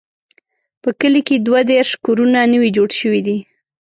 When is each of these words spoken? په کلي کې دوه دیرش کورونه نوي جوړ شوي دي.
په 0.81 0.89
کلي 0.99 1.21
کې 1.27 1.35
دوه 1.45 1.59
دیرش 1.69 1.91
کورونه 2.05 2.39
نوي 2.53 2.69
جوړ 2.77 2.89
شوي 2.99 3.21
دي. 3.27 3.37